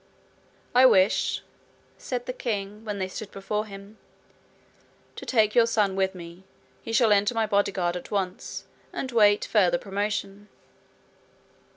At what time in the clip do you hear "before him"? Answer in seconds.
3.29-3.99